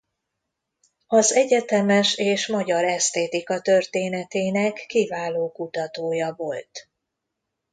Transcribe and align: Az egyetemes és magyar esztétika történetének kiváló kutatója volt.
Az 1.07 1.33
egyetemes 1.33 2.15
és 2.17 2.47
magyar 2.47 2.83
esztétika 2.83 3.61
történetének 3.61 4.73
kiváló 4.87 5.51
kutatója 5.51 6.33
volt. 6.37 6.89